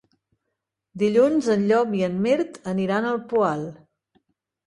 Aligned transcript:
Dilluns 1.01 1.49
en 1.57 1.67
Llop 1.71 1.91
i 1.97 2.01
en 2.09 2.17
Mirt 2.23 2.57
aniran 2.73 3.09
al 3.11 3.19
Poal. 3.35 3.65